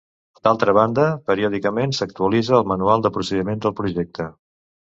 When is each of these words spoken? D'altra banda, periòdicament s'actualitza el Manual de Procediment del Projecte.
D'altra 0.45 0.73
banda, 0.77 1.03
periòdicament 1.31 1.93
s'actualitza 1.97 2.57
el 2.61 2.67
Manual 2.75 3.07
de 3.07 3.15
Procediment 3.19 3.63
del 3.67 3.77
Projecte. 3.83 4.31